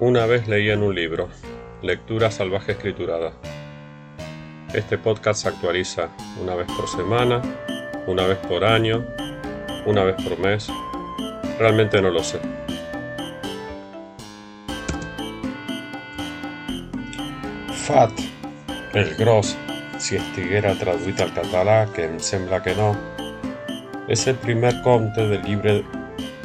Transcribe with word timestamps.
Una 0.00 0.26
vez 0.26 0.48
leí 0.48 0.70
en 0.70 0.82
un 0.82 0.92
libro, 0.92 1.28
Lectura 1.80 2.28
Salvaje 2.28 2.72
Escriturada. 2.72 3.32
Este 4.74 4.98
podcast 4.98 5.42
se 5.42 5.48
actualiza 5.48 6.08
una 6.42 6.56
vez 6.56 6.66
por 6.66 6.88
semana, 6.88 7.40
una 8.08 8.26
vez 8.26 8.38
por 8.38 8.64
año, 8.64 9.06
una 9.86 10.02
vez 10.02 10.16
por 10.16 10.36
mes. 10.40 10.68
Realmente 11.60 12.02
no 12.02 12.10
lo 12.10 12.24
sé. 12.24 12.40
Fat, 17.86 18.10
el 18.94 19.14
gros, 19.14 19.56
si 20.00 20.16
estiguera 20.16 20.74
traduït 20.74 21.22
al 21.22 21.30
català, 21.38 21.86
que 21.94 22.08
em 22.08 22.18
sembla 22.18 22.64
que 22.66 22.74
no, 22.74 22.96
es 24.08 24.26
el 24.26 24.34
primer 24.42 24.74
conte 24.82 25.28
del, 25.28 25.84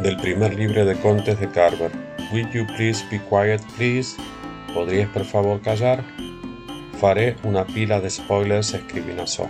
del 0.00 0.16
primer 0.22 0.54
libre 0.54 0.86
de 0.86 0.96
contes 0.96 1.38
de 1.38 1.50
Carver. 1.50 2.03
Will 2.32 2.48
you 2.52 2.64
please 2.76 3.04
be 3.10 3.18
quiet, 3.18 3.60
please? 3.76 4.16
¿Podries 4.72 5.08
per 5.08 5.24
favor 5.24 5.60
callar? 5.60 6.02
Faré 7.00 7.36
una 7.44 7.66
pila 7.66 8.00
de 8.00 8.10
spoilers 8.10 8.72
escrivint 8.74 9.20
això. 9.20 9.46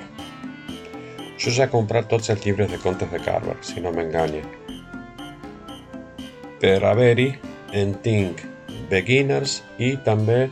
Jo 1.39 1.53
ja 1.55 1.65
he 1.65 1.71
comprat 1.71 2.09
tots 2.11 2.31
els 2.31 2.43
de 2.43 2.79
contes 2.83 3.11
de 3.11 3.21
Carver, 3.21 3.57
si 3.61 3.81
no 3.81 3.93
m'enganya. 3.93 4.43
Per 6.61 6.85
haver-hi 6.85 7.35
en 7.73 7.95
tinc 8.03 8.43
Beginners 8.91 9.63
i 9.79 9.97
també 10.05 10.51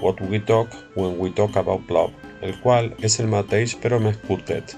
What 0.00 0.20
We 0.20 0.40
Talk 0.40 0.74
When 0.96 1.18
We 1.18 1.30
Talk 1.30 1.56
About 1.56 1.90
Love, 1.90 2.12
el 2.42 2.58
qual 2.60 2.92
és 3.00 3.20
el 3.20 3.28
mateix 3.28 3.76
però 3.80 4.00
més 4.00 4.16
curtet. 4.26 4.76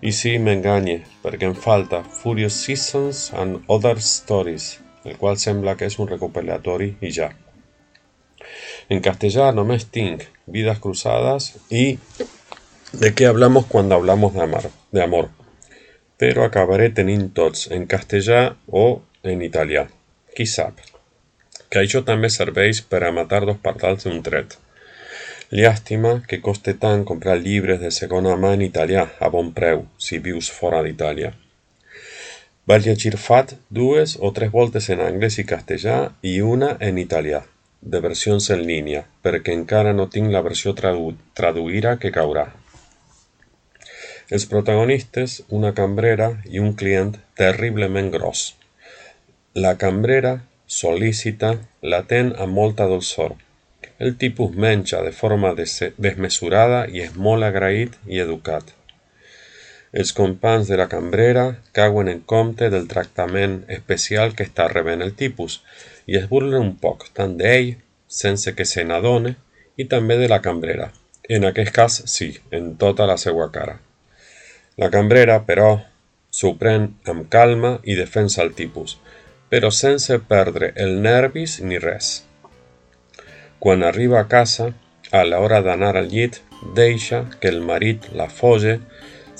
I 0.00 0.12
sí, 0.12 0.38
m'enganye, 0.38 1.02
perquè 1.22 1.50
em 1.50 1.54
falta 1.54 2.02
Furious 2.02 2.56
Seasons 2.64 3.30
and 3.36 3.60
Other 3.68 3.98
Stories, 4.00 4.78
el 5.04 5.16
qual 5.16 5.38
sembla 5.38 5.76
que 5.76 5.88
és 5.88 5.98
un 5.98 6.08
recopilatori 6.10 6.94
i 7.00 7.12
ja. 7.14 7.30
En 8.90 9.00
castellà 9.04 9.50
només 9.54 9.86
tinc 9.94 10.26
Vidas 10.46 10.80
Cruzadas 10.80 11.54
y 11.70 11.98
De 12.92 13.14
qué 13.14 13.26
hablamos 13.26 13.66
cuando 13.66 13.94
hablamos 13.94 14.34
de 14.34 14.42
amar, 14.42 14.68
de 14.90 15.02
amor. 15.02 15.28
Però 16.18 16.42
acabaré 16.42 16.88
tenint 16.90 17.28
tots 17.32 17.68
en 17.70 17.86
castellà 17.86 18.56
o 18.66 19.02
en 19.22 19.44
italià. 19.46 19.84
Qui 20.34 20.46
sap? 20.50 20.82
Que 21.70 21.84
això 21.84 22.02
també 22.02 22.32
serveix 22.34 22.82
per 22.82 23.04
a 23.06 23.12
matar 23.14 23.44
dos 23.46 23.60
pardals 23.62 24.08
d'un 24.08 24.18
tret. 24.26 24.58
Llàstima 25.54 26.16
que 26.26 26.40
coste 26.42 26.74
tant 26.82 27.06
comprar 27.06 27.38
llibres 27.38 27.78
de 27.80 27.92
segona 27.94 28.34
mà 28.34 28.52
en 28.58 28.66
italià 28.66 29.06
a 29.20 29.30
bon 29.30 29.54
preu 29.54 29.86
si 29.98 30.18
vius 30.18 30.50
fora 30.50 30.82
d'Itàlia. 30.82 31.30
Vaig 32.70 32.84
llegir 32.86 33.16
Fat 33.18 33.56
dues 33.76 34.12
o 34.26 34.28
tres 34.34 34.50
voltes 34.54 34.84
en 34.94 35.00
anglès 35.02 35.40
i 35.42 35.44
castellà 35.52 35.94
i 36.32 36.36
una 36.48 36.68
en 36.88 37.00
italià, 37.02 37.40
de 37.94 38.00
versions 38.04 38.46
en 38.54 38.62
línia, 38.68 39.00
perquè 39.26 39.56
encara 39.58 39.94
no 39.96 40.06
tinc 40.14 40.30
la 40.30 40.42
versió 40.46 40.74
tradu 40.78 41.64
que 42.04 42.12
caurà. 42.18 42.44
Els 44.30 44.46
protagonistes, 44.46 45.42
una 45.48 45.74
cambrera 45.74 46.30
i 46.46 46.62
un 46.62 46.72
client 46.74 47.16
terriblement 47.34 48.12
gros. 48.14 48.54
La 49.54 49.76
cambrera, 49.76 50.36
solícita, 50.66 51.56
l'atén 51.82 52.34
amb 52.38 52.54
molta 52.54 52.86
dolçor. 52.86 53.34
El 53.98 54.14
tipus 54.14 54.54
menja 54.54 55.02
de 55.02 55.10
forma 55.10 55.56
desmesurada 55.58 56.86
i 56.86 57.02
és 57.08 57.16
molt 57.16 57.42
agraït 57.42 57.98
i 58.06 58.22
educat. 58.22 58.76
Els 59.92 60.12
companys 60.14 60.68
de 60.70 60.76
la 60.78 60.86
cambrera 60.86 61.44
cauen 61.74 62.08
en 62.08 62.20
compte 62.32 62.68
del 62.70 62.86
tractament 62.90 63.64
especial 63.76 64.36
que 64.38 64.46
està 64.46 64.68
rebent 64.70 65.02
el 65.02 65.16
tipus 65.18 65.56
i 66.06 66.18
es 66.20 66.28
burlen 66.30 66.62
un 66.62 66.76
poc 66.84 67.08
tant 67.16 67.34
d'ell, 67.40 67.72
sense 68.06 68.54
que 68.54 68.66
se 68.66 68.84
n'adone, 68.86 69.34
i 69.76 69.86
també 69.90 70.16
de 70.20 70.28
la 70.30 70.40
cambrera. 70.44 70.92
En 71.28 71.46
aquest 71.48 71.74
cas, 71.74 71.96
sí, 72.06 72.36
en 72.50 72.76
tota 72.78 73.06
la 73.06 73.16
seva 73.18 73.50
cara. 73.50 73.80
La 74.78 74.90
cambrera, 74.94 75.40
però, 75.46 75.72
s'ho 76.30 76.54
pren 76.58 76.86
amb 77.10 77.26
calma 77.30 77.76
i 77.82 77.98
defensa 77.98 78.44
el 78.46 78.54
tipus, 78.54 78.96
però 79.50 79.72
sense 79.74 80.18
perdre 80.30 80.72
el 80.76 81.00
nervis 81.02 81.58
ni 81.66 81.78
res. 81.82 82.12
Quan 83.58 83.82
arriba 83.82 84.20
a 84.20 84.28
casa, 84.30 84.70
a 85.10 85.24
l'hora 85.26 85.60
d'anar 85.66 85.96
al 85.98 86.10
llit, 86.14 86.38
deixa 86.76 87.24
que 87.40 87.50
el 87.50 87.60
marit 87.66 88.06
la 88.14 88.28
foge 88.30 88.78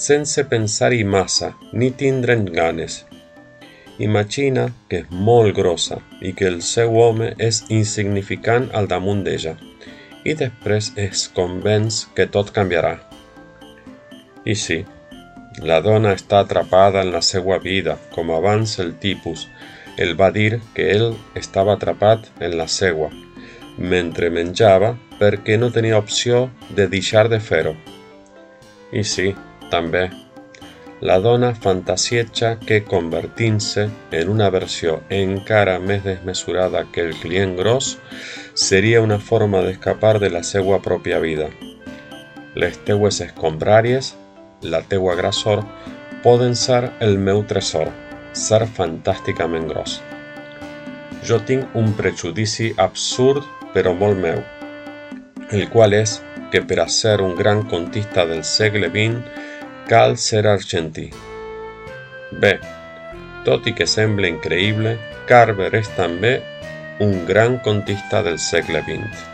sense 0.01 0.45
pensar-hi 0.49 1.03
massa 1.05 1.51
ni 1.73 1.91
tindre'n 2.03 2.47
ganes. 2.55 3.03
Imagina 4.01 4.71
que 4.89 5.03
és 5.03 5.11
molt 5.29 5.53
grossa 5.57 5.99
i 6.25 6.33
que 6.37 6.47
el 6.49 6.63
seu 6.65 6.97
home 7.03 7.35
és 7.49 7.59
insignificant 7.69 8.71
al 8.73 8.89
damunt 8.89 9.21
d'ella 9.27 9.59
i 10.25 10.33
després 10.37 10.93
es 10.97 11.27
convenç 11.37 12.07
que 12.17 12.27
tot 12.37 12.53
canviarà. 12.57 12.95
I 14.49 14.57
sí, 14.57 14.79
la 15.61 15.83
dona 15.85 16.15
està 16.17 16.41
atrapada 16.41 17.05
en 17.05 17.13
la 17.13 17.21
seva 17.21 17.59
vida, 17.61 17.99
com 18.15 18.33
abans 18.33 18.79
el 18.81 18.95
tipus 19.05 19.47
el 20.01 20.15
va 20.17 20.31
dir 20.33 20.63
que 20.73 20.87
ell 20.95 21.11
estava 21.37 21.75
atrapat 21.77 22.31
en 22.41 22.57
la 22.57 22.67
seva, 22.73 23.11
mentre 23.77 24.33
menjava 24.33 24.95
perquè 25.21 25.59
no 25.61 25.69
tenia 25.75 26.01
opció 26.01 26.47
de 26.77 26.89
deixar 26.89 27.29
de 27.29 27.41
fer-ho. 27.41 27.75
I 28.97 29.05
sí, 29.05 29.35
també, 29.71 30.09
la 31.01 31.17
dona 31.25 31.55
fantasieja 31.55 32.59
que 32.61 32.83
convertint-se 32.85 33.87
en 34.19 34.29
una 34.29 34.51
versió 34.53 34.99
encara 35.09 35.79
més 35.81 36.03
desmesurada 36.05 36.83
que 36.93 37.07
el 37.07 37.15
client 37.23 37.55
gros 37.57 37.95
seria 38.53 39.01
una 39.01 39.19
forma 39.19 39.63
d'escapar 39.65 40.19
de 40.21 40.29
la 40.29 40.43
seva 40.45 40.83
pròpia 40.85 41.23
vida. 41.25 41.49
Les 42.55 42.77
teues 42.85 43.23
escombràries, 43.25 44.13
la 44.61 44.83
teua 44.83 45.17
grassor, 45.17 45.65
poden 46.23 46.53
ser 46.53 46.91
el 47.01 47.17
meu 47.17 47.41
tresor, 47.49 47.89
ser 48.37 48.67
fantàsticament 48.69 49.71
gros. 49.73 50.03
Jo 51.25 51.41
tinc 51.49 51.73
un 51.73 51.95
prejudici 51.97 52.75
absurd 52.77 53.47
però 53.73 53.95
molt 53.97 54.21
meu, 54.21 54.45
el 55.49 55.65
qual 55.73 55.97
és 55.97 56.19
que 56.53 56.61
per 56.61 56.91
ser 56.91 57.21
un 57.25 57.37
gran 57.39 57.63
contista 57.73 58.27
del 58.27 58.45
segle 58.45 58.93
cal 59.91 60.17
ser 60.23 60.47
argentí. 60.47 61.09
Bé, 62.43 62.53
tot 63.43 63.65
i 63.67 63.73
que 63.75 63.89
sembla 63.91 64.29
increïble, 64.31 64.93
Carver 65.27 65.73
és 65.81 65.91
també 65.97 66.37
un 67.03 67.25
gran 67.27 67.59
contista 67.67 68.23
del 68.23 68.39
segle 68.39 68.85
XX. 68.87 69.25